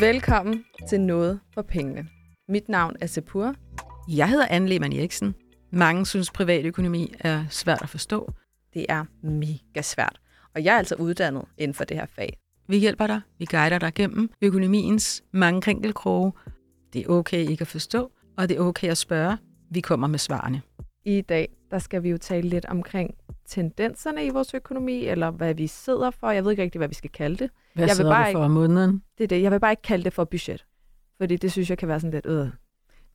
[0.00, 2.08] Velkommen til Noget for Pengene.
[2.48, 3.54] Mit navn er Sepur.
[4.08, 5.34] Jeg hedder Anne Lehmann Eriksen.
[5.72, 8.32] Mange synes, privatøkonomi er svært at forstå.
[8.74, 10.20] Det er mega svært,
[10.54, 12.38] og jeg er altså uddannet inden for det her fag.
[12.68, 13.20] Vi hjælper dig.
[13.38, 16.32] Vi guider dig gennem økonomiens mange krinkelkroge.
[16.92, 19.38] Det er okay ikke at forstå, og det er okay at spørge.
[19.70, 20.62] Vi kommer med svarene.
[21.04, 23.14] I dag der skal vi jo tale lidt omkring
[23.46, 26.30] tendenserne i vores økonomi, eller hvad vi sidder for.
[26.30, 27.50] Jeg ved ikke rigtig, hvad vi skal kalde det.
[27.74, 29.02] Hvad jeg vil bare for om måneden?
[29.18, 29.42] Det er det.
[29.42, 30.66] Jeg vil bare ikke kalde det for budget.
[31.18, 32.48] Fordi det synes jeg kan være sådan lidt øh.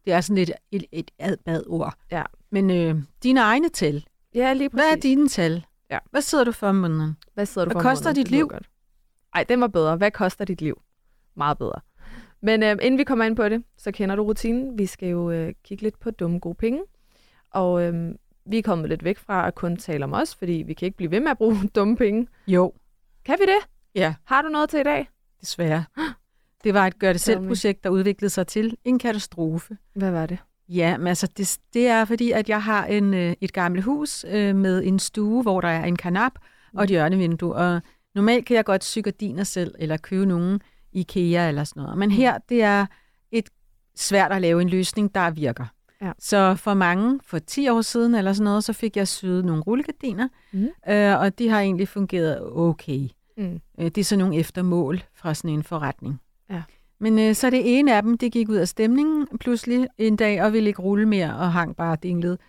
[0.05, 1.93] Det er sådan lidt et, et adbad ord.
[2.11, 2.23] Ja.
[2.49, 4.05] Men øh, dine egne tal.
[4.35, 4.85] Ja, lige præcis.
[4.85, 5.65] Hvad er dine tal?
[5.89, 5.97] Ja.
[6.11, 7.17] Hvad sidder du for om måneden?
[7.33, 8.23] Hvad sidder du Hvad for om koster måneden?
[8.23, 8.47] dit liv?
[8.47, 8.69] Godt.
[9.33, 9.95] Ej, den var bedre.
[9.97, 10.81] Hvad koster dit liv?
[11.35, 11.79] Meget bedre.
[12.41, 14.77] Men øh, inden vi kommer ind på det, så kender du rutinen.
[14.77, 16.81] Vi skal jo øh, kigge lidt på dumme gode penge.
[17.51, 20.73] Og øh, vi er kommet lidt væk fra at kun tale om os, fordi vi
[20.73, 22.27] kan ikke blive ved med at bruge dumme penge.
[22.47, 22.73] Jo.
[23.25, 23.67] Kan vi det?
[23.95, 25.09] Ja, Har du noget til i dag?
[25.41, 25.83] desværre.
[26.63, 29.77] Det var et gør-det-selv-projekt, der udviklede sig til en katastrofe.
[29.95, 30.37] Hvad var det?
[30.69, 34.25] Ja, men altså, det, det er fordi, at jeg har en, øh, et gammelt hus
[34.29, 36.31] øh, med en stue, hvor der er en kanap
[36.73, 37.55] og et hjørnevindue.
[37.55, 37.81] Og
[38.15, 41.97] normalt kan jeg godt sy gardiner selv, eller købe nogen IKEA eller sådan noget.
[41.97, 42.85] Men her, det er
[43.31, 43.49] et
[43.95, 45.65] svært at lave en løsning, der virker.
[46.01, 46.11] Ja.
[46.19, 49.61] Så for mange, for 10 år siden eller sådan noget, så fik jeg syet nogle
[49.61, 50.69] rullegardiner, Mhm.
[50.89, 53.07] øh, og de har egentlig fungeret okay.
[53.37, 53.59] Mm.
[53.79, 56.21] Øh, Det er sådan nogle eftermål fra sådan en forretning.
[56.49, 56.61] Ja.
[56.99, 60.43] Men øh, så det ene af dem, det gik ud af stemningen pludselig en dag,
[60.43, 62.39] og ville ikke rulle mere, og hang bare dinglet.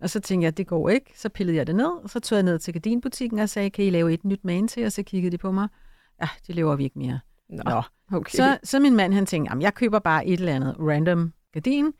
[0.00, 1.12] Og så tænkte jeg, det går ikke.
[1.16, 3.84] Så pillede jeg det ned, og så tog jeg ned til gardinbutikken og sagde, kan
[3.84, 4.86] I lave et nyt man til?
[4.86, 5.68] Og så kiggede de på mig.
[6.22, 7.20] Ja, det laver vi ikke mere.
[7.50, 7.82] Nå, Nå.
[8.16, 8.36] okay.
[8.36, 11.92] Så, så min mand, han tænkte, jeg køber bare et eller andet random gardin,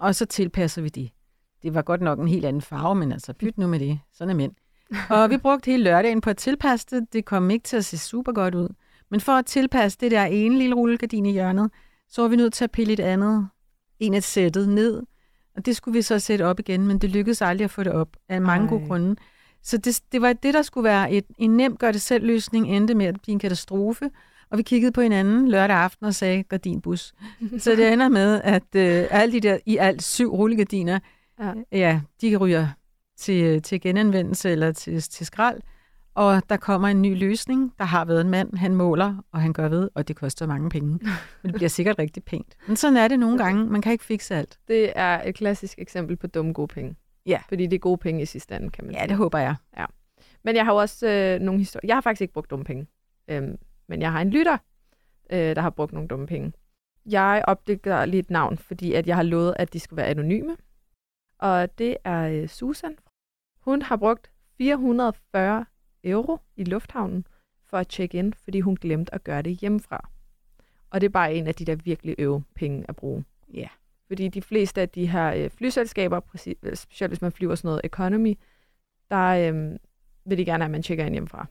[0.00, 1.10] og så tilpasser vi det.
[1.62, 4.00] Det var godt nok en helt anden farve, men altså byt nu med det.
[4.12, 4.52] Sådan er mænd.
[5.10, 7.12] Og vi brugte hele lørdagen på at tilpasse det.
[7.12, 8.68] Det kom ikke til at se super godt ud.
[9.10, 11.70] Men for at tilpasse det der ene lille rullegardin i hjørnet,
[12.08, 13.48] så var vi nødt til at pille et andet,
[13.98, 15.02] en af sættet ned.
[15.56, 17.92] Og det skulle vi så sætte op igen, men det lykkedes aldrig at få det
[17.92, 18.68] op af mange Ej.
[18.68, 19.16] gode grunde.
[19.62, 23.20] Så det, det var det, der skulle være et, en nem gør-det-selv-løsning, endte med at
[23.22, 24.10] blive en katastrofe.
[24.50, 27.12] Og vi kiggede på hinanden lørdag aften og sagde, gardinbus.
[27.58, 30.98] Så det ender med, at øh, alle de der i alt syv rullegardiner,
[31.40, 31.52] Ja.
[31.72, 32.68] ja, de ryger
[33.16, 35.60] til, til genanvendelse eller til, til skrald.
[36.14, 37.72] Og der kommer en ny løsning.
[37.78, 40.70] Der har været en mand, han måler, og han gør ved, og det koster mange
[40.70, 40.88] penge.
[40.88, 41.02] Men
[41.44, 42.54] det bliver sikkert rigtig pænt.
[42.66, 43.64] Men sådan er det nogle gange.
[43.66, 44.58] Man kan ikke fikse alt.
[44.68, 46.96] Det er et klassisk eksempel på dumme gode penge.
[47.26, 47.38] Ja.
[47.48, 49.08] Fordi det er gode penge i sidste ende, kan man Ja, sige.
[49.08, 49.54] det håber jeg.
[50.44, 51.86] Men jeg har jo også øh, nogle historier.
[51.88, 52.86] Jeg har faktisk ikke brugt dumme penge.
[53.30, 53.56] Øhm,
[53.90, 54.58] men jeg har en lytter,
[55.30, 56.52] øh, der har brugt nogle dumme penge.
[57.06, 60.56] Jeg opdækker lige et navn, fordi at jeg har lovet, at de skulle være anonyme.
[61.38, 62.96] Og det er øh, Susan.
[63.60, 65.64] Hun har brugt 440
[66.04, 67.26] euro i lufthavnen
[67.64, 70.08] for at tjekke ind, fordi hun glemte at gøre det hjemmefra.
[70.90, 73.24] Og det er bare en af de der virkelig øve penge at bruge.
[73.54, 73.68] Ja.
[74.06, 76.20] Fordi de fleste af de her øh, flyselskaber,
[76.74, 78.38] specielt hvis man flyver sådan noget economy,
[79.10, 79.78] der øh,
[80.24, 81.46] vil de gerne have, at man tjekker ind hjemmefra.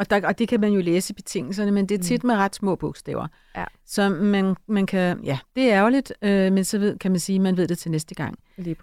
[0.00, 2.02] Og, der, og det kan man jo læse i betingelserne, men det er Mm.
[2.02, 3.26] tit med ret små bogstaver.
[3.56, 3.64] Ja.
[3.86, 7.36] Så man, man kan, ja, det er ærgerligt, øh, men så ved, kan man sige,
[7.36, 8.38] at man ved det til næste gang.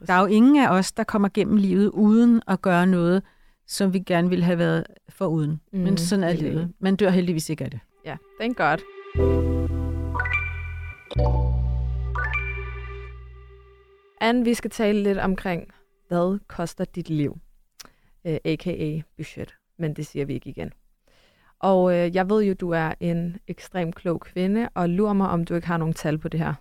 [0.07, 3.23] Der er jo ingen af os, der kommer gennem livet uden at gøre noget,
[3.67, 5.61] som vi gerne ville have været for uden.
[5.73, 6.71] Mm, men sådan er livet.
[6.79, 7.79] Man dør heldigvis ikke af det.
[8.05, 8.77] Ja, thank God.
[14.21, 15.67] Anne, vi skal tale lidt omkring,
[16.07, 17.37] hvad koster dit liv?
[18.27, 19.01] Øh, A.k.a.
[19.17, 20.71] budget, men det siger vi ikke igen.
[21.59, 25.45] Og øh, jeg ved jo, du er en ekstremt klog kvinde, og lurer mig, om
[25.45, 26.53] du ikke har nogen tal på det her.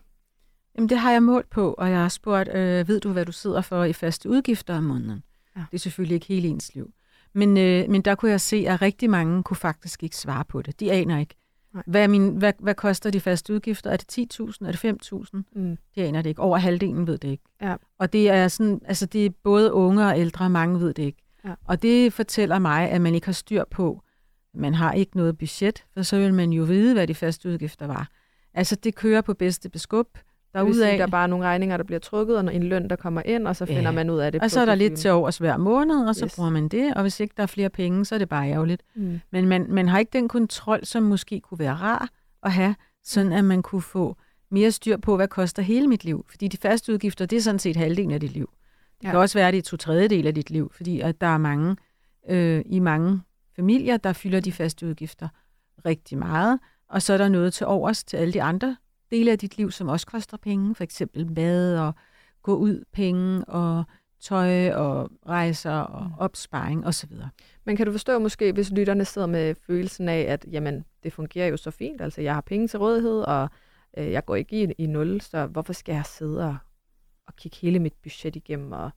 [0.76, 3.32] Jamen, det har jeg målt på, og jeg har spurgt, øh, ved du, hvad du
[3.32, 5.22] sidder for i faste udgifter om måneden?
[5.56, 5.60] Ja.
[5.70, 6.92] Det er selvfølgelig ikke hele ens liv.
[7.32, 10.62] Men, øh, men der kunne jeg se, at rigtig mange kunne faktisk ikke svare på
[10.62, 10.80] det.
[10.80, 11.34] De aner ikke.
[11.74, 11.82] Nej.
[11.86, 13.90] Hvad, min, hvad, hvad koster de faste udgifter?
[13.90, 14.66] Er det 10.000?
[14.66, 14.84] Er det
[15.34, 15.60] 5.000?
[15.60, 15.78] Mm.
[15.94, 16.42] De aner det ikke.
[16.42, 17.44] Over halvdelen ved det ikke.
[17.62, 17.76] Ja.
[17.98, 21.22] Og det er sådan, altså det er både unge og ældre, mange ved det ikke.
[21.44, 21.54] Ja.
[21.64, 24.02] Og det fortæller mig, at man ikke har styr på,
[24.56, 27.86] man har ikke noget budget, for så vil man jo vide, hvad de faste udgifter
[27.86, 28.08] var.
[28.54, 30.06] Altså det kører på bedste beskub.
[30.54, 32.96] Der er, sige, der er bare nogle regninger, der bliver trukket, og en løn, der
[32.96, 33.90] kommer ind, og så finder Ja.
[33.90, 34.42] man ud af det.
[34.42, 36.34] og så er der lidt til overs hver måned, og så Yes.
[36.36, 36.94] bruger man det.
[36.94, 38.82] Og hvis ikke der er flere penge, så er det bare ærgerligt.
[38.94, 39.20] Mm.
[39.30, 42.08] Men man, man har ikke den kontrol, som måske kunne være rar
[42.42, 44.16] at have, sådan at man kunne få
[44.50, 46.26] mere styr på, hvad koster hele mit liv.
[46.28, 48.50] Fordi de faste udgifter, det er sådan set halvdelen af dit liv.
[49.00, 49.10] Det ja.
[49.10, 51.38] kan også være, at det er to tredjedel af dit liv, fordi at der er
[51.38, 51.76] mange
[52.28, 53.20] øh, i mange
[53.56, 55.28] familier, der fylder de faste udgifter
[55.84, 56.60] rigtig meget.
[56.88, 58.76] Og så er der noget til overs til alle de andre
[59.10, 60.74] dele af dit liv, som også koster penge.
[60.74, 61.94] For eksempel mad og
[62.42, 63.84] gå ud penge og
[64.20, 66.12] tøj og rejser og Mm.
[66.18, 67.12] opsparing osv.
[67.64, 71.48] Men kan du forstå måske, hvis lytterne sidder med følelsen af, at jamen, det fungerer
[71.48, 73.48] jo så fint, altså jeg har penge til rådighed, og
[73.98, 76.56] øh, jeg går ikke i, i nul, så hvorfor skal jeg sidde og,
[77.26, 78.90] og kigge hele mit budget igennem, og,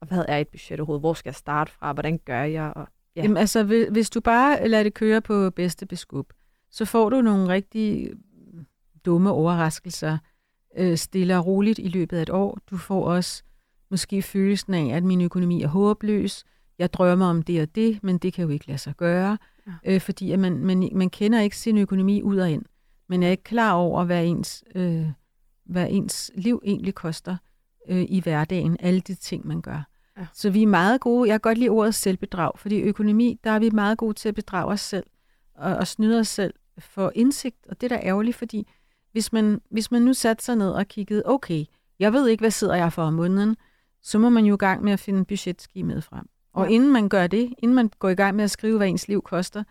[0.00, 2.88] og hvad er et budget overhovedet, hvor skal jeg starte fra, hvordan gør jeg, og
[3.18, 3.22] Ja.
[3.22, 3.26] Ja.
[3.26, 6.32] Jamen altså, hvi- hvis du bare lader det køre på bedste beskub,
[6.70, 8.10] så får du nogle rigtig
[9.04, 10.18] dumme overraskelser
[10.78, 12.58] øh, stille og roligt i løbet af et år.
[12.70, 13.42] Du får også
[13.90, 16.44] måske følelsen af, at min økonomi er håbløs.
[16.78, 19.72] Jeg drømmer om det og det, men det kan jo ikke lade sig gøre, ja.
[19.94, 22.62] øh, fordi at man, man, man kender ikke sin økonomi ud og ind.
[23.08, 25.06] Man er ikke klar over, hvad ens, øh,
[25.64, 27.36] hvad ens liv egentlig koster
[27.88, 29.88] øh, i hverdagen, alle de ting, man gør.
[30.18, 30.26] Ja.
[30.32, 33.50] Så vi er meget gode, jeg kan godt lide ordet selvbedrag, fordi i økonomi, der
[33.50, 35.06] er vi meget gode til at bedrage os selv
[35.54, 38.68] og, og snyde os selv for indsigt, og det er da ærgerligt, fordi
[39.12, 41.64] hvis man, hvis man nu satte sig ned og kiggede, okay,
[41.98, 43.56] jeg ved ikke, hvad sidder jeg for om måneden,
[44.02, 46.26] så må man jo i gang med at finde budgetskimet frem.
[46.52, 46.70] Og Ja.
[46.74, 49.22] inden man gør det, inden man går i gang med at skrive, hvad ens liv
[49.22, 49.64] koster,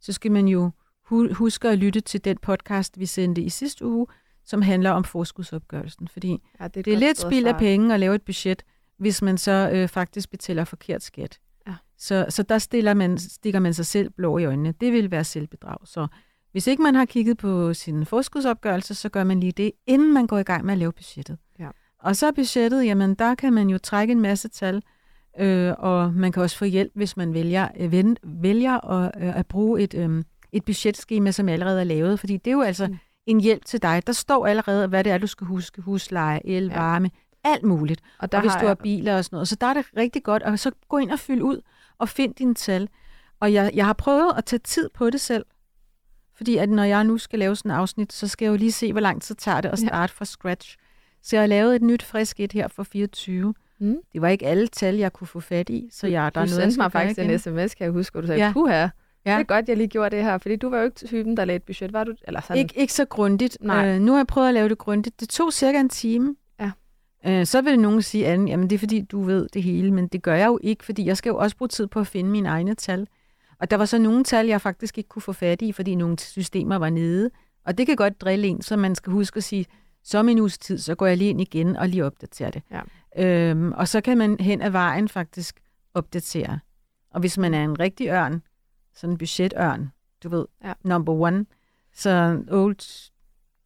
[0.00, 0.70] så skal man jo
[1.04, 4.06] hu- huske at lytte til den podcast, vi sendte i sidste uge,
[4.44, 6.08] som handler om forskudsopgørelsen.
[6.08, 6.28] Fordi
[6.60, 8.62] ja, det er, et det er lidt spild af penge at lave et budget,
[8.98, 11.38] hvis man så øh, faktisk betaler forkert skat.
[11.66, 11.74] Ja.
[11.98, 14.74] Så, så der stiller man, stikker man sig selv blå i øjnene.
[14.80, 15.76] Det vil være selvbedrag.
[15.84, 16.06] Så
[16.52, 20.26] hvis ikke man har kigget på sin forskudsopgørelse, så gør man lige det, inden man
[20.26, 21.38] går i gang med at lave budgettet.
[21.58, 21.68] Ja.
[21.98, 24.82] Og så budgettet, jamen der kan man jo trække en masse tal,
[25.38, 29.36] øh, og man kan også få hjælp, hvis man vælger, øh, ven, vælger at, øh,
[29.38, 32.20] at bruge et, øh, et budgetskema, som allerede er lavet.
[32.20, 32.96] Fordi det er jo altså mm.
[33.26, 34.02] en hjælp til dig.
[34.06, 35.82] Der står allerede, hvad det er, du skal huske.
[35.82, 36.80] Husleje, el, Ja.
[36.80, 37.10] varme,
[37.44, 38.00] alt muligt.
[38.18, 39.48] Og Der og hvis du har jeg- biler og sådan noget.
[39.48, 40.42] Så der er det rigtig godt.
[40.42, 41.60] Og så gå ind og fyld ud
[41.98, 42.88] og find dine tal.
[43.40, 45.44] Og jeg, jeg har prøvet at tage tid på det selv.
[46.36, 48.72] Fordi at når jeg nu skal lave sådan et afsnit, så skal jeg jo lige
[48.72, 49.86] se, hvor lang tid tager det at Ja.
[49.88, 50.76] starte fra scratch.
[51.22, 53.54] Så jeg har lavet et nyt frisk et her for 24.
[53.80, 53.96] Mm.
[54.12, 56.50] Det var ikke alle tal, jeg kunne få fat i, så jeg, der du er
[56.50, 57.38] noget, sendte mig faktisk gøre en igen.
[57.38, 58.46] sms, kan jeg huske, hvor du sagde, ja.
[58.46, 58.52] Ja.
[58.52, 58.90] puha, ja.
[59.26, 59.32] Ja.
[59.34, 61.44] det er godt, jeg lige gjorde det her, fordi du var jo ikke typen, der
[61.44, 62.12] lagde et budget, var du?
[62.26, 63.58] Eller sådan, Ikke, ikke så grundigt.
[63.60, 63.88] Nej.
[63.88, 65.20] Øh, nu har jeg prøvet at lave det grundigt.
[65.20, 66.34] Det tog cirka en time.
[67.26, 70.08] Øh, så vil nogen sige, at jamen, det er fordi, du ved det hele, men
[70.08, 72.30] det gør jeg jo ikke, fordi jeg skal jo også bruge tid på at finde
[72.30, 73.06] mine egne tal.
[73.58, 76.18] Og der var så nogle tal, jeg faktisk ikke kunne få fat i, fordi nogle
[76.18, 77.30] systemer var nede.
[77.66, 79.66] Og det kan godt drille en, så man skal huske at sige,
[80.04, 82.62] så om en uges tid, så går jeg lige ind igen og lige opdaterer det.
[82.70, 82.80] Ja.
[83.50, 85.60] Øhm, og så kan man hen ad vejen faktisk
[85.94, 86.58] opdatere.
[87.10, 88.42] Og hvis man er en rigtig ørn,
[88.94, 89.90] sådan en budgetørn,
[90.22, 90.72] du ved, Ja.
[90.84, 91.46] number one,
[91.94, 93.10] så old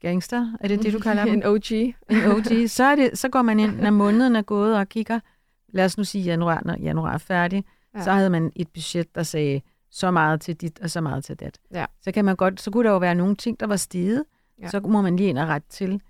[0.01, 1.35] gangster, er det det, du kalder dem?
[1.35, 1.73] en OG.
[1.73, 5.21] en OG, så, er det, så går man ind, når måneden er gået og kigger,
[5.69, 7.65] lad os nu sige januar, når januar er færdig,
[7.95, 8.03] Ja.
[8.03, 9.61] så havde man et budget, der sagde
[9.91, 11.59] så meget til dit og så meget til dat.
[11.75, 11.85] Ja.
[12.03, 14.25] Så kan man godt, så kunne der jo være nogle ting, der var steget,
[14.63, 14.69] ja.
[14.69, 16.01] så må man lige ind og rette til.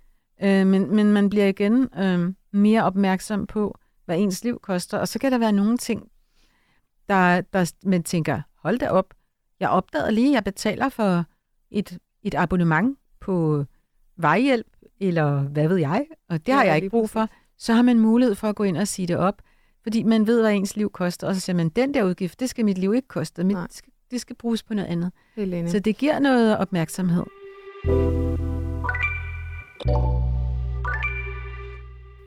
[0.43, 5.07] Øh, men, men man bliver igen øh, mere opmærksom på, hvad ens liv koster, og
[5.07, 6.03] så kan der være nogle ting,
[7.09, 9.13] der, der man tænker, hold da op,
[9.59, 11.25] jeg opdagede lige, at jeg betaler for
[11.71, 13.65] et, et abonnement på
[14.19, 14.67] vejhjælp,
[14.99, 18.35] eller hvad ved jeg, og det har jeg ikke brug for, så har man mulighed
[18.35, 19.41] for at gå ind og sige det op,
[19.83, 22.49] fordi man ved, hvad ens liv koster, og så siger man, den der udgift, det
[22.49, 25.11] skal mit liv ikke koste, mit, det, skal, det skal bruges på noget andet.
[25.37, 25.69] Enig.
[25.71, 27.23] Så det giver noget opmærksomhed.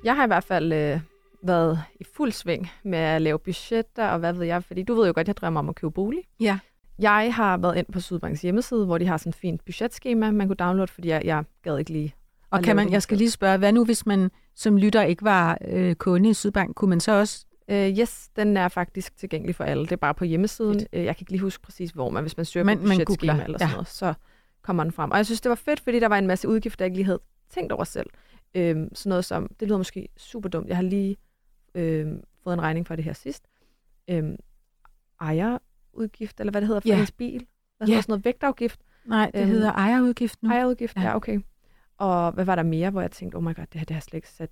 [0.04, 1.00] Jeg har i hvert fald øh,
[1.42, 5.06] været i fuld sving med at lave budgetter, og hvad ved jeg, fordi du ved
[5.06, 6.20] jo godt, jeg drømmer om at købe bolig.
[6.40, 6.58] Ja.
[6.98, 10.46] Jeg har været ind på Sydbanks hjemmeside, hvor de har sådan et fint budgetskema, man
[10.46, 12.14] kunne downloade, fordi jeg, jeg gad ikke lige
[12.50, 15.58] Og kan man, jeg skal lige spørge, hvad nu hvis man som lytter ikke var
[15.64, 17.46] øh, kunde i Sydbank, kunne man så også?
[17.68, 19.82] Øh, yes, den er faktisk tilgængelig for alle.
[19.82, 20.80] Det er bare på hjemmesiden.
[20.80, 20.88] Fedt.
[20.92, 22.98] Øh, jeg kan ikke lige huske præcis, hvor, men hvis man søger Men på man
[22.98, 23.66] budgetskema googler, eller ja.
[23.66, 24.14] sådan noget, så
[24.62, 25.10] kommer den frem.
[25.10, 27.06] Og jeg synes, det var fedt, fordi der var en masse udgifter, jeg ikke lige
[27.06, 28.10] havde tænkt over selv.
[28.54, 30.68] Øhm, sådan noget som, det lyder måske super dumt.
[30.68, 31.16] Jeg har lige
[31.74, 33.44] øhm, fået en regning for det her sidst.
[34.08, 34.36] Øhm,
[35.96, 37.00] ejerudgift, eller hvad det hedder for Ja.
[37.00, 37.46] ens bil.
[37.78, 37.94] Hvad Ja.
[38.00, 38.80] sådan noget vægtafgift?
[39.06, 40.50] Nej, det Øhm, hedder ejerudgift nu.
[40.50, 41.02] Ejerudgift, ja.
[41.02, 41.16] Ja.
[41.16, 41.40] okay.
[41.98, 43.96] Og hvad var der mere, hvor jeg tænkte, oh my god, det her det har
[43.96, 44.50] jeg slet ikke sat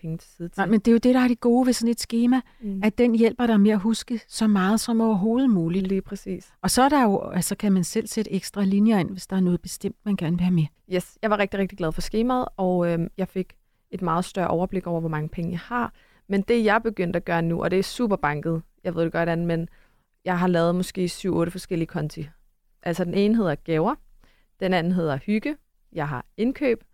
[0.00, 0.60] penge til side til.
[0.60, 2.80] Nej, men det er jo det, der er det gode ved sådan et schema, mm.
[2.84, 5.86] at den hjælper dig med at huske så meget som overhovedet muligt.
[5.86, 6.52] Lige præcis.
[6.62, 9.36] Og så er der jo, altså kan man selv sætte ekstra linjer ind, hvis der
[9.36, 10.66] er noget bestemt, man gerne vil have med.
[10.94, 13.52] Yes, jeg var rigtig, rigtig glad for skemaet, og øhm, jeg fik
[13.90, 15.92] et meget større overblik over, hvor mange penge jeg har.
[16.28, 19.12] Men det, jeg begyndte at gøre nu, og det er super banket, jeg ved det
[19.12, 19.68] godt, Anne, men
[20.24, 22.28] jeg har lavet måske 7-8 forskellige konti.
[22.82, 23.94] Altså den ene hedder gaver,
[24.60, 25.56] den anden hedder hygge,
[25.92, 26.84] jeg har indkøb,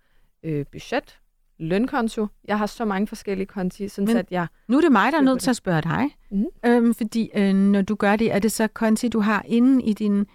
[0.43, 1.19] øh, budget,
[1.59, 2.27] lønkonto.
[2.45, 4.47] Jeg har så mange forskellige konti, sådan Men- at jeg...
[4.69, 6.05] Nu er det mig, der er nødt til at spørge dig.
[6.31, 6.47] Mhm.
[6.67, 9.93] Øhm, fordi øh, når du gør det, er det så konti, du har inde i
[9.93, 10.27] din,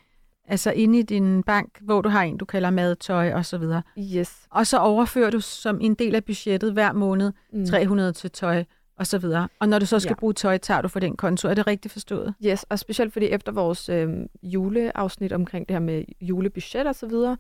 [0.48, 3.58] altså inde i din bank, hvor du har en, du kalder mad, tøj og så
[3.58, 3.82] videre.
[4.16, 4.48] Yes.
[4.50, 7.66] Og så overfører du som en del af budgettet hver måned Mm.
[7.66, 8.64] 300 til tøj,
[8.96, 9.48] og så videre.
[9.60, 10.16] Og når du så skal Ja.
[10.20, 11.48] bruge tøj, tager du for den konto.
[11.48, 12.34] Er det rigtigt forstået?
[12.46, 14.10] Yes, og specielt fordi efter vores øh,
[14.44, 17.38] juleafsnit omkring det her med julebudget og så videre,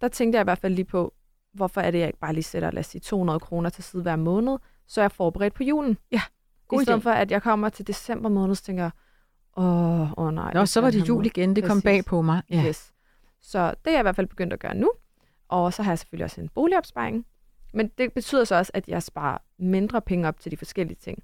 [0.00, 1.14] der tænkte jeg i hvert fald lige på,
[1.54, 4.02] hvorfor er det, jeg ikke bare lige sætter, lad os sige, 200 kroner til side
[4.02, 5.98] hver måned, så er jeg forberedt på julen.
[6.12, 6.20] Ja,
[6.68, 7.02] god I stedet idé.
[7.02, 8.90] for, at jeg kommer til december måned, så tænker
[9.56, 10.52] åh, åh nej.
[10.54, 11.56] Nå, så var det jul måned." igen.
[11.56, 11.84] Det kom Præcis.
[11.84, 12.42] bag på mig.
[12.50, 12.64] Ja.
[12.68, 12.92] Yes.
[13.40, 14.90] Så det er jeg i hvert fald begyndt at gøre nu.
[15.48, 17.26] Og så har jeg selvfølgelig også en boligopsparing.
[17.74, 21.18] Men det betyder så også, at jeg sparer mindre penge op til de forskellige ting.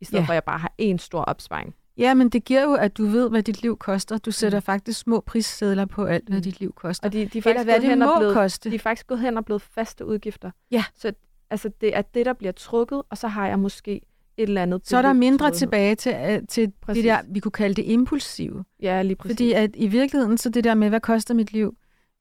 [0.00, 0.26] I stedet Ja.
[0.26, 1.74] for, at jeg bare har én stor opsparing.
[1.98, 4.18] ja, men det giver jo, at du ved, hvad dit liv koster.
[4.18, 6.42] Du sætter faktisk små prissedler på alt, hvad Mm.
[6.42, 7.06] dit liv koster.
[7.08, 8.70] Og de, de, er Eller faktisk hvad gået det må blevet, koste.
[8.70, 10.50] de er faktisk gået hen og blevet faste udgifter.
[10.70, 10.84] Ja.
[10.96, 11.12] Så
[11.50, 14.02] altså, det er det, der bliver trukket, og så har jeg måske et
[14.36, 15.58] eller andet Så er der mindre rådighed.
[15.58, 18.64] tilbage til, øh, til det der, vi kunne kalde det impulsive.
[18.82, 19.32] Ja, lige præcis.
[19.36, 21.76] Fordi at i virkeligheden, så det der med, hvad koster mit liv?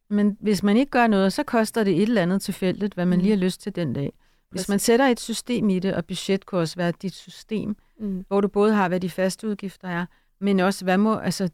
[0.10, 3.18] Men hvis man ikke gør noget, så koster det et eller andet tilfældigt, hvad man
[3.18, 3.22] Mm.
[3.22, 4.14] lige har lyst til den dag.
[4.50, 4.70] Hvis Præcis.
[4.70, 8.26] man sætter et system i det, og budget kunne også være dit system, mm.
[8.28, 10.06] hvor du både har, hvad de faste udgifter er,
[10.42, 11.50] men også, hvad må, altså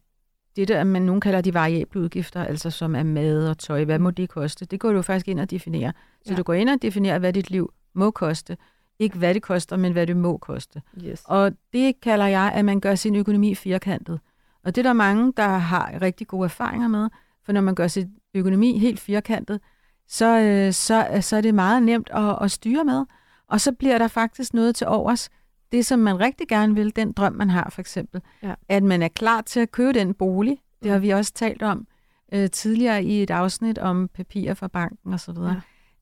[0.55, 3.99] det der, man nogen kalder de variable udgifter, altså som er mad og tøj, hvad
[3.99, 4.65] må det koste?
[4.65, 5.93] Det går du faktisk ind og definere.
[6.25, 6.37] Så Ja.
[6.37, 8.57] du går ind og definerer, hvad dit liv må koste.
[8.99, 10.81] Ikke hvad det koster, men hvad det må koste.
[11.03, 11.21] Yes.
[11.25, 14.19] Og det kalder jeg, at man gør sin økonomi firkantet.
[14.63, 17.09] Og det er der mange, der har rigtig gode erfaringer med.
[17.45, 19.59] For når man gør sin økonomi helt firkantet,
[20.07, 23.05] så, øh, så, så er det meget nemt at, at styre med.
[23.47, 25.29] Og så bliver der faktisk noget til overs.
[25.71, 28.21] Det, som man rigtig gerne vil, den drøm, man har for eksempel.
[28.43, 28.53] Ja.
[28.69, 30.57] At man er klar til at købe den bolig.
[30.83, 31.03] Det har Mm.
[31.03, 31.87] vi også talt om
[32.33, 35.35] øh, tidligere i et afsnit om papirer fra banken osv.
[35.43, 35.53] Ja.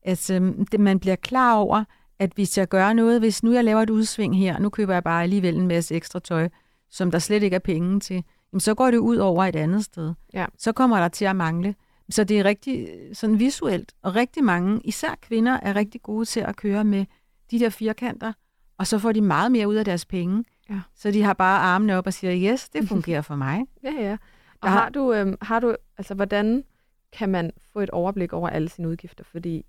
[0.02, 1.84] At øh, det, man bliver klar over,
[2.18, 5.04] at hvis jeg gør noget, hvis nu jeg laver et udsving her, nu køber jeg
[5.04, 6.48] bare alligevel en masse ekstra tøj,
[6.90, 9.84] som der slet ikke er penge til, jamen så går det ud over et andet
[9.84, 10.14] sted.
[10.34, 10.46] Ja.
[10.58, 11.74] Så kommer der til at mangle.
[12.10, 16.24] Så det er rigtig øh, sådan visuelt, og rigtig mange, især kvinder, er rigtig gode
[16.24, 17.06] til at køre med
[17.50, 18.32] de der firkanter,
[18.78, 20.44] og så får de meget mere ud af deres penge.
[20.70, 20.80] Ja.
[20.94, 23.64] Så de har bare armene op og siger, yes, det fungerer for mig.
[23.82, 24.16] Ja, ja.
[24.60, 26.64] Og har- du, øhm, har du, altså hvordan
[27.12, 29.24] kan man få et overblik over alle sine udgifter?
[29.24, 29.64] Fordi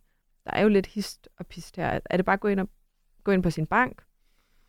[0.46, 2.00] der er jo lidt hist og pist her.
[2.06, 2.70] Er det bare at gå ind, og,
[3.24, 4.02] gå ind på sin bank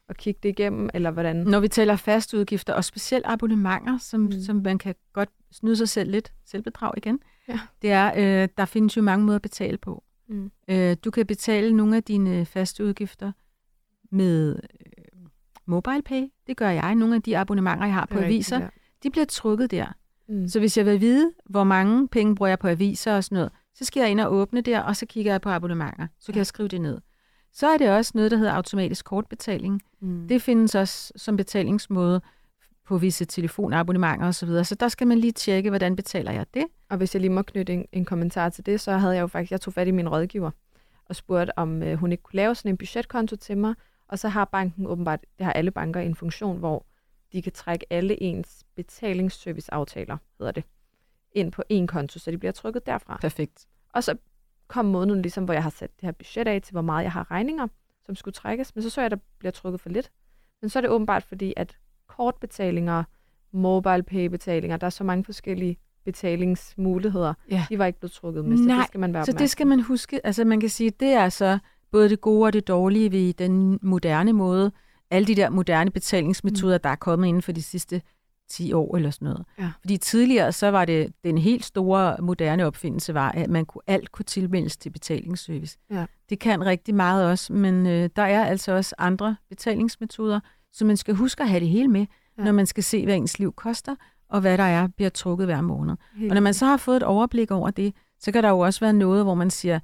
[0.09, 1.37] og kigge det igennem, eller hvordan?
[1.37, 4.27] Når vi taler faste udgifter, og specielt abonnementer, som, mm.
[4.27, 4.41] Mm.
[4.41, 7.61] som man kan godt snyde sig selv lidt, selvbedrag igen, Ja.
[7.83, 8.13] det er,
[8.43, 10.05] øh, der findes jo mange måder at betale på.
[10.29, 10.51] Mm.
[10.69, 13.33] Øh, du kan betale nogle af dine faste udgifter
[14.11, 15.27] med øh,
[15.67, 16.23] MobilePay.
[16.47, 16.95] Det gør jeg.
[16.95, 18.69] Nogle af de abonnementer, jeg har på rigtigt, aviser, ja.
[19.03, 19.87] de bliver trukket der.
[20.29, 20.49] Mm.
[20.49, 23.53] Så hvis jeg vil vide, hvor mange penge bruger jeg på aviser og sådan noget,
[23.75, 26.07] så skal jeg ind og åbne der, og så kigger jeg på abonnementer.
[26.21, 26.39] Så kan Ja.
[26.39, 27.01] jeg skrive det ned.
[27.53, 29.83] Så er det også noget, der hedder automatisk kortbetaling.
[30.01, 30.29] Mm.
[30.29, 32.21] Det findes også som betalingsmåde
[32.87, 34.33] på visse telefonabonnementer osv.
[34.33, 34.65] Så, videre.
[34.65, 36.65] så der skal man lige tjekke, hvordan betaler jeg det.
[36.89, 39.27] Og hvis jeg lige må knytte en, en kommentar til det, så havde jeg jo
[39.27, 40.51] faktisk, jeg tog fat i min rådgiver
[41.05, 43.75] og spurgte, om øh, hun ikke kunne lave sådan en budgetkonto til mig.
[44.09, 46.87] Og så har banken åbenbart, det har alle banker en funktion, hvor
[47.33, 50.65] de kan trække alle ens betalingsserviceaftaler, hedder det,
[51.33, 53.19] ind på en konto, så de bliver trykket derfra.
[53.21, 53.67] Perfekt.
[53.93, 54.17] Og så
[54.69, 57.13] kom måneden ligesom, hvor jeg har sat det her budget af til, hvor meget jeg
[57.13, 57.69] har regninger,
[58.07, 58.75] som skulle trækkes.
[58.75, 60.11] Men så så jeg, at der bliver trykket for lidt.
[60.61, 61.77] Men så er det åbenbart fordi, at
[62.17, 63.05] kortbetalinger,
[63.53, 67.67] mobile pay betalinger, der er så mange forskellige betalingsmuligheder, Ja.
[67.69, 69.67] de var ikke blevet trukket med, så Nej, det skal man være Så det skal
[69.67, 70.27] man huske.
[70.27, 71.59] Altså man kan sige, det er så
[71.93, 74.73] både det gode og det dårlige ved den moderne måde.
[75.11, 76.83] Alle de der moderne betalingsmetoder, mm.
[76.83, 78.03] der er kommet inden for de sidste
[78.49, 79.45] 10 år eller sådan noget.
[79.59, 79.71] Ja.
[79.81, 84.13] Fordi tidligere, så var det den helt store moderne opfindelse, var, at man kunne, alt
[84.13, 85.79] kunne tilmeldes til betalingsservice.
[85.91, 86.07] Ja.
[86.29, 90.41] Det kan rigtig meget også, men øh, der er altså også andre betalingsmetoder,
[90.77, 92.07] så man skal huske at have det hele med,
[92.39, 92.45] Ja.
[92.45, 93.95] når man skal se, hvad ens liv koster,
[94.29, 95.97] og hvad der er, bliver trukket hver måned.
[96.17, 98.59] Helt Og når man så har fået et overblik over det, så kan der jo
[98.59, 99.81] også være noget, hvor man siger,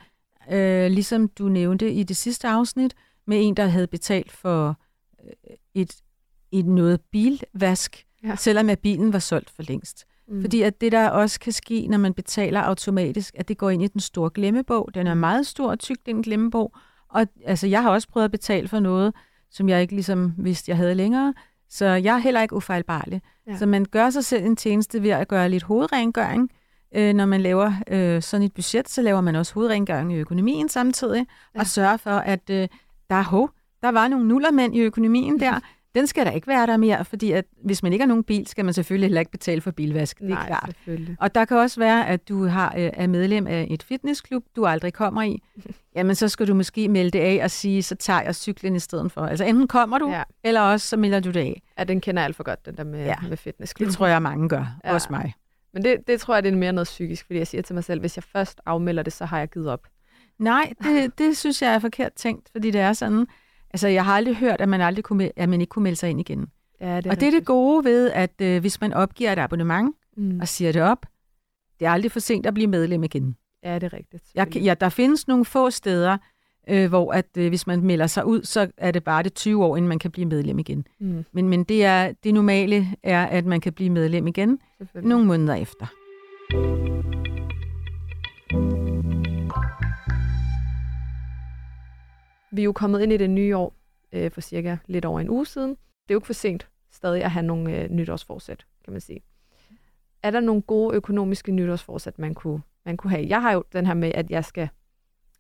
[0.53, 2.95] øh, ligesom du nævnte i det sidste afsnit,
[3.27, 4.77] med en, der havde betalt for
[5.25, 5.31] øh,
[5.75, 5.95] et,
[6.53, 8.37] et noget bilvask, Ja.
[8.37, 10.05] selvom at bilen var solgt for længst.
[10.29, 10.35] mm.
[10.35, 10.41] Mm.
[10.41, 13.83] Fordi at det, der også kan ske, når man betaler automatisk, at det går ind
[13.83, 14.91] i den store glemmebog.
[14.95, 16.73] Den er meget stor og tyk, den glemmebog.
[17.09, 19.15] Og altså, jeg har også prøvet at betale for noget,
[19.53, 21.35] som jeg ikke ligesom vidste, jeg havde længere.
[21.69, 23.23] Så jeg er heller ikke ufejlbarlig.
[23.47, 23.57] Ja.
[23.57, 26.51] Så man gør sig selv en tjeneste ved at gøre lidt hovedrengøring.
[26.95, 30.69] Øh, når man laver øh, sådan et budget, så laver man også hovedrengøring i økonomien
[30.69, 31.61] samtidig, ja.
[31.61, 32.69] og sørger for, at øh,
[33.11, 33.51] der er hov,
[33.83, 35.61] der var nogle nullermænd i økonomien der.
[35.95, 38.47] Den skal der ikke være der mere, fordi at hvis man ikke har nogen bil,
[38.47, 40.19] skal man selvfølgelig heller ikke betale for bilvask.
[40.19, 40.77] Det er Nej, klart.
[41.21, 44.67] Og der kan også være, at du har, øh, er medlem af et fitnessklub, du
[44.67, 45.43] aldrig kommer i.
[45.97, 48.79] Jamen, så skal du måske melde det af og sige, så tager jeg cyklen i
[48.79, 49.21] stedet for.
[49.27, 50.23] Altså enten kommer du, Ja.
[50.45, 51.63] eller også så melder du det af.
[51.79, 53.15] Ja, den kender jeg alt for godt, den der med, ja.
[53.29, 53.75] Med fitness.
[53.75, 54.67] Det tror jeg, mange gør.
[54.85, 54.93] Ja.
[54.95, 55.35] Også mig.
[55.75, 57.85] Men det, det tror jeg, det er mere noget psykisk, fordi jeg siger til mig
[57.85, 59.87] selv, hvis jeg først afmelder det, så har jeg givet op.
[60.39, 63.27] Nej, det, det synes jeg er forkert tænkt, fordi det er sådan,
[63.73, 66.11] Altså, jeg har aldrig hørt, at man, aldrig kunne, at man ikke kunne melde sig
[66.11, 66.47] ind igen.
[66.81, 69.97] Ja, det og det er det gode ved, at øh, hvis man opgiver et abonnement
[70.17, 70.41] Mm.
[70.41, 71.07] og siger det op,
[71.81, 73.37] det er aldrig for sent at blive medlem igen.
[73.65, 74.23] Ja, det er rigtigt.
[74.35, 76.19] Jeg, ja, der findes nogle få steder,
[76.69, 79.65] øh, hvor at, øh, hvis man melder sig ud, så er det bare det 20
[79.65, 80.87] år, inden man kan blive medlem igen.
[81.01, 84.59] Mm, Men, men det, er, det normale er, at man kan blive medlem igen
[85.03, 85.87] nogle måneder efter.
[92.53, 93.75] Vi er jo kommet ind i det nye år
[94.13, 95.71] øh, for cirka lidt over en uge siden.
[95.71, 99.21] Det er jo ikke for sent stadig at have nogle øh, nytårsforsæt, kan man sige.
[100.23, 103.27] Er der nogle gode økonomiske nytårsforsæt, man kunne, man kunne have?
[103.29, 104.69] Jeg har jo den her med, at jeg skal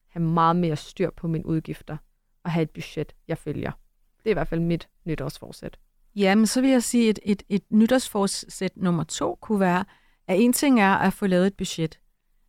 [0.08, 1.96] have meget mere styr på mine udgifter
[2.44, 3.70] og have et budget, jeg følger.
[4.18, 5.78] Det er i hvert fald mit nytårsforsæt.
[6.16, 9.84] Jamen, så vil jeg sige, at et, et nytårsforsæt nummer to kunne være,
[10.26, 12.00] at en ting er at få lavet et budget,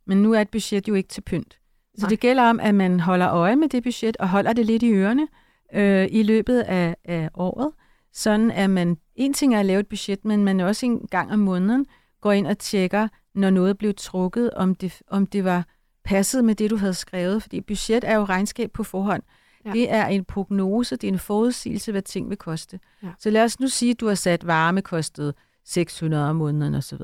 [0.04, 1.58] men nu er et budget jo ikke til pynt.
[1.98, 4.82] Så det gælder om, at man holder øje med det budget og holder det lidt
[4.82, 5.28] i ørerne
[5.74, 7.72] øh, i løbet af, af året,
[8.12, 11.32] sådan at man, en ting er at lave et budget, men man også en gang
[11.32, 11.86] om måneden
[12.20, 15.66] går ind og tjekker, når noget blev trukket, om det, om det var
[16.04, 19.22] passet med det, du havde skrevet, fordi budget er jo regnskab på forhånd.
[19.64, 19.72] Ja.
[19.72, 22.80] Det er en prognose, det er en forudsigelse, hvad ting vil koste.
[23.02, 23.08] Ja.
[23.18, 25.34] Så lad os nu sige, at du har sat varme kostet
[25.64, 26.98] 600 om måneden osv.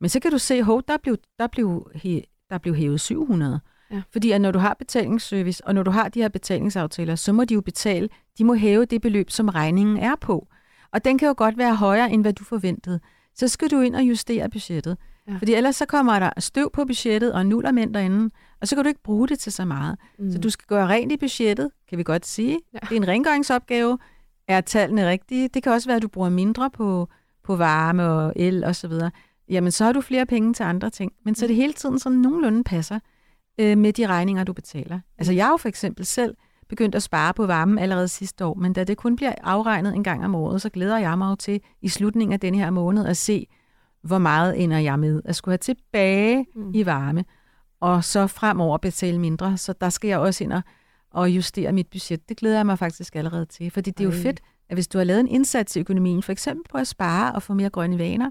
[0.00, 1.90] Men så kan du se, at der blev, der blev,
[2.50, 3.60] der blev hævet 700.
[3.94, 4.02] Ja.
[4.12, 7.44] Fordi at når du har betalingsservice, og når du har de her betalingsaftaler, så må
[7.44, 8.08] de jo betale,
[8.38, 10.48] de må hæve det beløb, som regningen er på.
[10.92, 13.00] Og den kan jo godt være højere, end hvad du forventede.
[13.34, 14.96] Så skal du ind og justere budgettet.
[15.28, 15.36] Ja.
[15.38, 18.88] Fordi ellers så kommer der støv på budgettet og nullermænd derinde, og så kan du
[18.88, 19.96] ikke bruge det til så meget.
[20.18, 20.32] Mm.
[20.32, 22.60] Så du skal gøre rent i budgettet, kan vi godt sige.
[22.72, 22.78] Ja.
[22.78, 23.98] Det er en rengøringsopgave.
[24.48, 25.48] Er tallene rigtige?
[25.48, 27.08] Det kan også være, at du bruger mindre på,
[27.44, 29.10] på varme og el og så videre.
[29.48, 31.12] Jamen, så har du flere penge til andre ting.
[31.24, 32.98] Men så det hele tiden sådan nogenlunde passer
[33.58, 35.00] øh, med de regninger, du betaler.
[35.18, 36.34] Altså, jeg har jo for eksempel selv
[36.68, 40.04] begyndt at spare på varmen allerede sidste år, men da det kun bliver afregnet en
[40.04, 43.06] gang om året, så glæder jeg mig jo til i slutningen af denne her måned
[43.06, 43.46] at se,
[44.02, 46.70] hvor meget ender jeg med at skulle have tilbage Mm.
[46.74, 47.24] i varme,
[47.80, 49.56] og så fremover betale mindre.
[49.56, 50.62] Så der skal jeg også ind og,
[51.10, 52.28] og justere mit budget.
[52.28, 54.16] Det glæder jeg mig faktisk allerede til, fordi det er jo Ej.
[54.22, 57.32] fedt, at hvis du har lavet en indsats i økonomien, for eksempel på at spare
[57.32, 58.30] og få mere grønne vaner,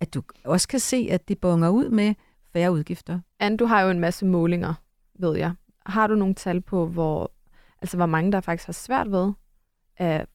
[0.00, 2.14] at du også kan se, at det bonger ud med
[2.52, 3.20] færre udgifter.
[3.40, 4.74] Anne, du har jo en masse målinger,
[5.18, 5.52] ved jeg.
[5.86, 7.32] Har du nogle tal på, hvor,
[7.82, 9.32] altså, hvor mange der faktisk har svært ved
[9.96, 10.26] at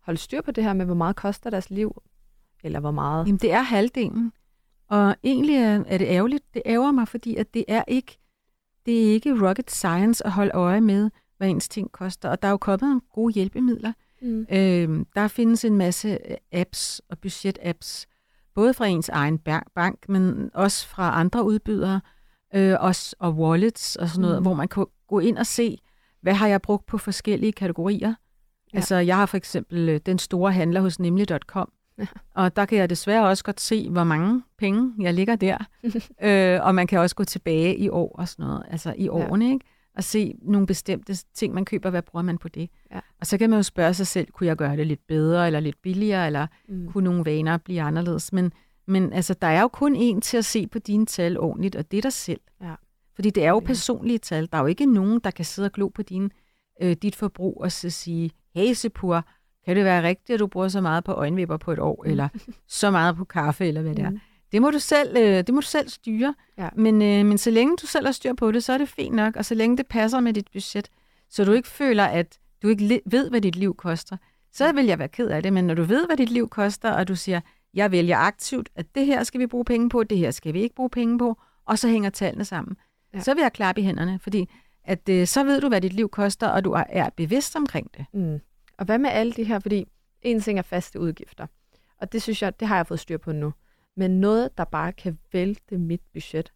[0.00, 2.02] holde styr på det her med, hvor meget koster deres liv?
[2.64, 3.26] Eller hvor meget?
[3.26, 4.32] Jamen, det er halvdelen.
[4.88, 6.54] Og egentlig er, er det ærgerligt.
[6.54, 8.18] Det ærger mig, fordi at det er ikke
[8.86, 12.28] det er ikke rocket science at holde øje med, hvad ens ting koster.
[12.28, 13.92] Og der er jo kommet nogle gode hjælpemidler.
[14.22, 14.46] Mm.
[14.50, 16.18] Øh, der findes en masse
[16.52, 18.06] apps og budget-apps,
[18.54, 22.00] både fra ens egen ba- bank, men også fra andre udbydere,
[22.54, 24.42] øh, også, og wallets og sådan noget, Mm.
[24.42, 25.78] hvor man kan gå ind og se,
[26.22, 28.08] hvad har jeg brugt på forskellige kategorier.
[28.08, 28.14] Ja.
[28.72, 28.78] Ja.
[28.78, 32.06] Altså, jeg har for eksempel øh, den store handler hos nemlig.com, Ja.
[32.34, 35.58] og der kan jeg desværre også godt se, hvor mange penge jeg ligger der.
[36.56, 39.52] øh, og man kan også gå tilbage i år og sådan noget, altså i årene,
[39.52, 39.66] ikke?
[39.96, 42.70] Og se nogle bestemte ting, man køber, hvad bruger man på det.
[42.92, 43.00] Ja.
[43.20, 45.60] Og så kan man jo spørge sig selv, kunne jeg gøre det lidt bedre, eller
[45.60, 46.88] lidt billigere, eller Mm.
[46.92, 48.32] kunne nogle vaner blive anderledes?
[48.32, 48.52] Men,
[48.86, 51.90] men altså, der er jo kun én til at se på dine tal ordentligt, og
[51.90, 52.40] det er dig selv.
[52.62, 52.74] Ja.
[53.14, 54.48] Fordi det er jo personlige tal.
[54.52, 56.30] Der er jo ikke nogen, der kan sidde og glo på din,
[56.82, 59.24] øh, dit forbrug og så sige, hey Sepur,
[59.64, 62.10] kan det være rigtigt, at du bruger så meget på øjenvipper på et år, Mm.
[62.10, 62.28] eller
[62.68, 64.10] så meget på kaffe, eller hvad det er.
[64.10, 64.18] Mm.
[64.52, 66.34] Det må du selv, øh, det må du selv styre.
[66.58, 66.68] Ja.
[66.76, 69.14] Men, øh, men så længe du selv har styr på det, så er det fint
[69.14, 70.88] nok, og så længe det passer med dit budget,
[71.30, 74.16] så du ikke føler, at du ikke ved, hvad dit liv koster,
[74.52, 75.52] så vil jeg være ked af det.
[75.52, 77.40] Men når du ved, hvad dit liv koster, og du siger,
[77.74, 80.60] jeg vælger aktivt, at det her skal vi bruge penge på, det her skal vi
[80.62, 82.76] ikke bruge penge på, og så hænger tallene sammen,
[83.14, 83.20] Ja.
[83.20, 84.48] så vil jeg klappe i hænderne, fordi
[84.84, 87.90] at, øh, så ved du, hvad dit liv koster, og du er, er bevidst omkring
[87.96, 88.04] det.
[88.12, 88.38] Mm.
[88.78, 89.84] Og hvad med alle de her, fordi
[90.22, 91.46] en ting er faste udgifter,
[92.00, 93.52] og det synes jeg, det har jeg fået styr på nu.
[93.96, 96.52] Men noget, der bare kan vælte mit budget,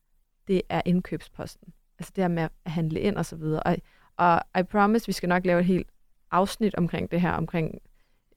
[0.49, 1.72] det er indkøbsposten.
[1.99, 3.62] Altså det her med at handle ind og så videre.
[3.62, 3.77] Og,
[4.16, 5.88] og I promise, vi skal nok lave et helt
[6.31, 7.79] afsnit omkring det her, omkring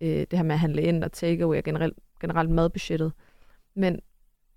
[0.02, 3.14] øh, det her med at handle ind og takeaway og generelt, generelt madbudgettet.
[3.76, 4.00] Men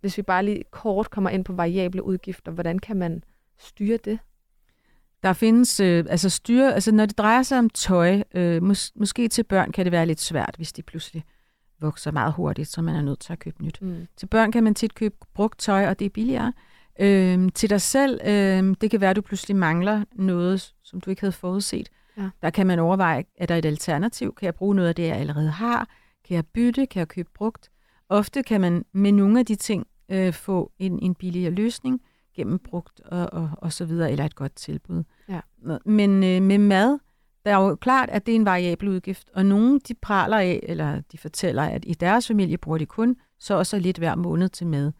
[0.00, 3.24] hvis vi bare lige kort kommer ind på variable udgifter, hvordan kan man
[3.58, 4.18] styre det?
[5.22, 9.28] Der findes, øh, altså styre, altså når det drejer sig om tøj, øh, mås- måske
[9.28, 11.24] til børn kan det være lidt svært, hvis de pludselig
[11.82, 13.82] vokser meget hurtigt, så man er nødt til at købe nyt.
[13.82, 14.06] Mm.
[14.16, 16.52] Til børn kan man tit købe brugt tøj, og det er billigere.
[17.00, 21.10] Øh, til dig selv, øh, det kan være, at du pludselig mangler noget, som du
[21.10, 21.88] ikke havde forudset.
[22.16, 22.30] Ja.
[22.42, 24.34] Der kan man overveje, er der et alternativ?
[24.34, 25.88] Kan jeg bruge noget af det, jeg allerede har?
[26.28, 26.86] Kan jeg bytte?
[26.86, 27.70] Kan jeg købe brugt?
[28.08, 32.00] Ofte kan man med nogle af de ting øh, få en, en billigere løsning
[32.36, 35.04] gennem brugt og, og, og så videre, eller et godt tilbud.
[35.28, 35.40] Ja.
[35.84, 36.98] Men øh, med mad,
[37.44, 40.60] der er jo klart, at det er en variabel udgift, og nogen de praler af,
[40.62, 44.14] eller de fortæller, at i deres familie bruger de kun så og så lidt hver
[44.14, 44.92] måned til mad.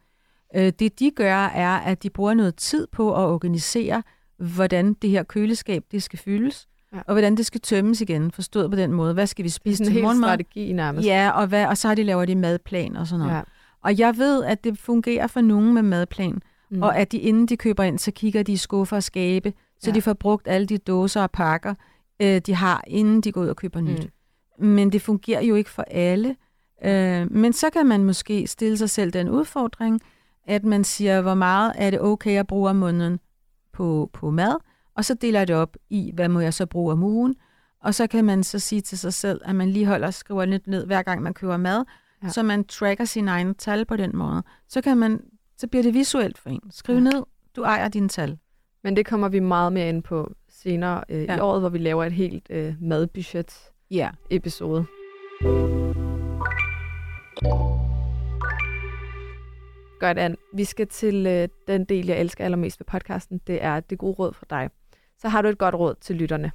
[0.57, 4.03] Øh, det de gør, er, at de bruger noget tid på at organisere,
[4.37, 6.99] hvordan det her køleskab det skal fyldes, ja.
[7.07, 9.15] og hvordan det skal tømmes igen, forstået på den måde.
[9.15, 10.29] Hvad skal vi spise til hel morgenmad?
[10.29, 11.07] strategi nærmest.
[11.07, 13.35] Ja, og, hvad, og så har de laver de madplan og sådan noget.
[13.35, 13.43] Ja.
[13.83, 16.83] Og jeg ved, at det fungerer for nogen med madplan, Mm.
[16.83, 19.91] og at de inden de køber ind, så kigger de i skuffer og skabe, så
[19.91, 19.95] ja.
[19.95, 21.75] de får brugt alle de dåser og pakker,
[22.21, 24.11] øh, de har, inden de går ud og køber nyt.
[24.59, 24.67] Mm.
[24.67, 26.37] Men det fungerer jo ikke for alle.
[26.85, 30.01] Øh, men så kan man måske stille sig selv den udfordring,
[30.47, 33.21] at man siger, hvor meget er det okay at bruge om måneden
[33.73, 34.57] på, på mad,
[34.97, 37.35] og så deler jeg det op i, hvad må jeg så bruge om ugen,
[37.83, 40.45] og så kan man så sige til sig selv, at man lige holder og skriver
[40.45, 41.85] lidt ned, hver gang man køber mad,
[42.23, 42.29] Ja.
[42.29, 44.43] så man tracker sine egne tal på den måde.
[44.69, 45.21] Så, kan man,
[45.59, 46.61] så bliver det visuelt for en.
[46.71, 47.01] Skriv ja.
[47.01, 47.23] ned,
[47.57, 48.39] du ejer dine tal.
[48.85, 51.37] Men det kommer vi meget mere ind på senere øh, ja.
[51.37, 54.87] i året, hvor vi laver et helt øh, madbudget-episode.
[57.43, 57.49] Ja.
[60.01, 60.37] Godt, Anne.
[60.55, 63.41] Vi skal til øh, den del, jeg elsker allermest ved podcasten.
[63.47, 64.71] Det er det gode råd fra dig.
[65.19, 66.53] Så har du et godt råd til lytterne.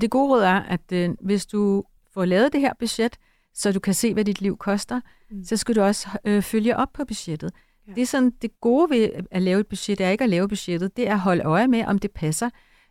[0.00, 1.84] Det gode råd er, at øh, hvis du
[2.14, 3.16] får lavet det her budget,
[3.54, 5.44] så du kan se, hvad dit liv koster, Mm.
[5.44, 7.50] så skal du også øh, følge op på budgettet.
[7.88, 7.92] Ja.
[7.92, 10.96] Det er sådan, det gode ved at lave et budget, er ikke at lave budgettet,
[10.96, 12.50] det er at holde øje med, om det passer.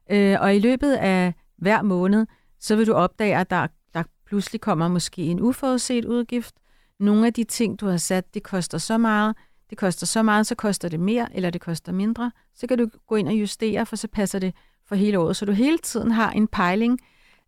[0.10, 2.26] Øh, og i løbet af hver måned,
[2.60, 6.56] så vil du opdage, at der, der pludselig kommer måske en uforudset udgift.
[7.00, 9.36] Nogle af de ting, du har sat, det koster så meget,
[9.70, 12.32] det koster så meget, så koster det mere, eller det koster mindre.
[12.56, 14.54] Så kan du gå ind og justere, for så passer det
[14.86, 15.36] for hele året.
[15.36, 17.00] Så du hele tiden har en pejling.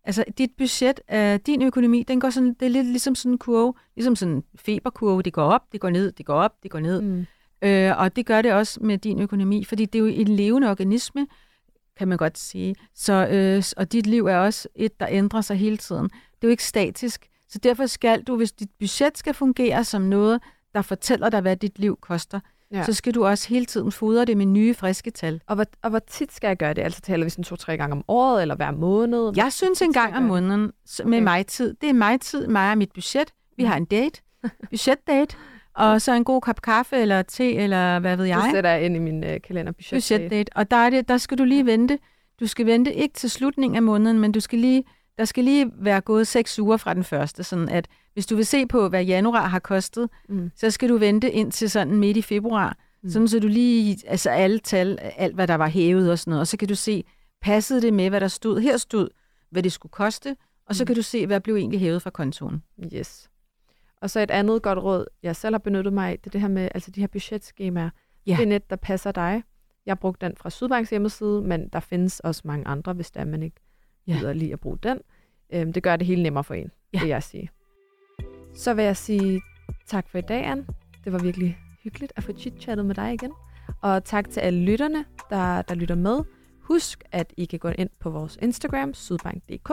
[0.04, 3.38] Altså, dit budget, øh, din økonomi, den går sådan, det er lidt ligesom sådan en
[3.38, 5.22] kurve, ligesom sådan en feberkurve.
[5.22, 7.00] Det går op, det går ned, det går op, det går ned.
[7.02, 7.26] Mm.
[7.62, 10.70] Øh, og det gør det også med din økonomi, fordi det er jo en levende
[10.70, 11.26] organisme,
[12.00, 12.74] kan man godt sige.
[12.94, 16.04] Så, øh, og dit liv er også et, der ændrer sig hele tiden.
[16.04, 17.26] Det er jo ikke statisk.
[17.48, 20.40] Så derfor skal du, hvis dit budget skal fungere som noget,
[20.74, 22.40] der fortæller dig, hvad dit liv koster,
[22.72, 22.82] Ja.
[22.84, 25.40] så skal du også hele tiden fodre det med nye, friske tal.
[25.46, 26.82] Og hvor, og hvor tit skal jeg gøre det?
[26.82, 29.32] Altså taler vi sådan to-tre gange om året, eller hver måned?
[29.36, 30.72] Jeg synes en gang om måneden med
[31.06, 31.18] Okay.
[31.22, 31.74] mig tid.
[31.80, 33.32] Det er mig tid, mig og mit budget.
[33.56, 34.20] Vi har en date,
[34.70, 35.36] budgetdate,
[35.80, 38.50] og så en god kop kaffe eller te, eller hvad ved Det jeg.
[38.54, 39.72] sætter jeg ind i min øh, kalender.
[39.72, 40.50] Budget.
[40.54, 41.98] Og der, er det, der skal du lige vente.
[42.40, 44.84] Du skal vente ikke til slutningen af måneden, men du skal lige,
[45.18, 48.46] der skal lige være gået seks uger fra den første, sådan at hvis du vil
[48.46, 50.50] se på, hvad januar har kostet, Mm.
[50.56, 53.10] så skal du vente ind til sådan midt i februar, mm.
[53.10, 56.40] sådan så du lige, altså alle tal, alt hvad der var hævet og sådan noget,
[56.40, 57.04] og så kan du se,
[57.42, 58.60] passede det med, hvad der stod?
[58.60, 59.08] Her stod,
[59.50, 60.86] hvad det skulle koste, og så Mm.
[60.86, 62.62] kan du se, hvad blev egentlig hævet fra kontoen.
[62.94, 63.29] Yes.
[64.02, 66.40] Og så et andet godt råd, jeg selv har benyttet mig af, det er det
[66.40, 67.90] her med altså de her budgetskemaer.
[68.26, 68.36] Ja.
[68.36, 69.42] Det er net, der passer dig.
[69.86, 73.42] Jeg brugte den fra Sydbanks hjemmeside, men der findes også mange andre, hvis der man
[73.42, 73.56] ikke
[74.06, 74.12] Ja.
[74.12, 74.98] gider lige at bruge den.
[75.52, 77.00] Øhm, det gør det hele nemmere for en, Ja.
[77.00, 77.50] vil jeg sige.
[78.54, 79.42] Så vil jeg sige
[79.86, 80.66] tak for i dag, Anne.
[81.04, 83.32] Det var virkelig hyggeligt at få chit-chattet med dig igen.
[83.82, 86.20] Og tak til alle lytterne, der, der lytter med.
[86.60, 89.70] Husk, at I kan gå ind på vores Instagram, sydbank.dk,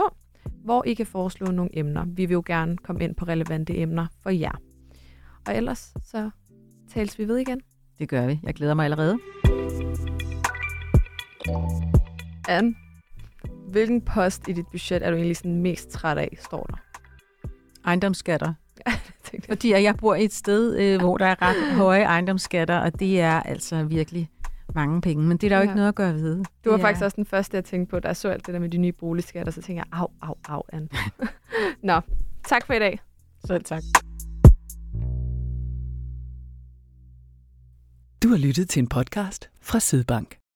[0.64, 2.06] hvor I kan foreslå nogle emner.
[2.06, 4.62] Vi vil jo gerne komme ind på relevante emner for jer.
[5.48, 6.30] Og ellers så
[6.90, 7.62] tales vi ved igen.
[8.00, 8.40] Det gør vi.
[8.44, 9.18] Jeg glæder mig allerede.
[12.48, 12.76] Anne,
[13.68, 16.78] hvilken post i dit budget er du egentlig sådan mest træt af, står der?
[17.86, 18.54] Ejendomsskatter.
[19.24, 19.58] Tænkte jeg.
[19.58, 23.42] Fordi jeg bor et sted, øh, hvor der er ret høje ejendomsskatter, og det er
[23.42, 24.30] altså virkelig
[24.76, 25.24] mange penge.
[25.28, 25.64] Men det er der jo Ja.
[25.64, 26.36] ikke noget at gøre ved.
[26.66, 28.54] Du var Det faktisk også den første, jeg tænkte på, da jeg så alt det
[28.54, 30.90] der med de nye boligskatter, så tænkte jeg, au, au, au, Anne.
[31.84, 32.02] Nå,
[32.48, 33.00] tak for i dag.
[33.46, 33.84] Selv tak.
[38.24, 40.37] Du har lyttet til en podcast fra Sydbank.